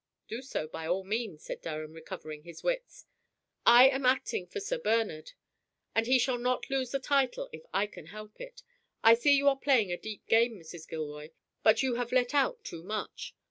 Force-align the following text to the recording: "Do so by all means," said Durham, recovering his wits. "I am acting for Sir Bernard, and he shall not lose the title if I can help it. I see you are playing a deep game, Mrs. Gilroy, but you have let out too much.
"Do 0.27 0.41
so 0.41 0.67
by 0.67 0.87
all 0.87 1.03
means," 1.03 1.43
said 1.43 1.61
Durham, 1.61 1.93
recovering 1.93 2.41
his 2.41 2.63
wits. 2.63 3.05
"I 3.67 3.87
am 3.87 4.03
acting 4.03 4.47
for 4.47 4.59
Sir 4.59 4.79
Bernard, 4.79 5.33
and 5.93 6.07
he 6.07 6.17
shall 6.17 6.39
not 6.39 6.71
lose 6.71 6.89
the 6.89 6.99
title 6.99 7.49
if 7.53 7.61
I 7.71 7.85
can 7.85 8.07
help 8.07 8.41
it. 8.41 8.63
I 9.03 9.13
see 9.13 9.35
you 9.37 9.47
are 9.47 9.55
playing 9.55 9.91
a 9.91 9.97
deep 9.97 10.25
game, 10.25 10.57
Mrs. 10.57 10.87
Gilroy, 10.89 11.29
but 11.61 11.83
you 11.83 11.97
have 12.01 12.11
let 12.11 12.33
out 12.33 12.63
too 12.63 12.81
much. 12.81 13.35